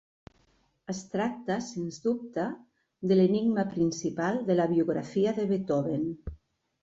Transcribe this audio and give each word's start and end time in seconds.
Es 0.93 0.99
tracta, 1.09 1.57
sens 1.65 1.99
dubte, 2.05 2.45
de 3.11 3.17
l'enigma 3.19 3.65
principal 3.75 4.41
de 4.47 4.55
la 4.57 4.67
biografia 4.71 5.35
de 5.41 5.45
Beethoven. 5.53 6.09